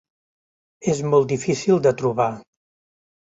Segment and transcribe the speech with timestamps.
[0.93, 2.29] És molt difícil de trobar.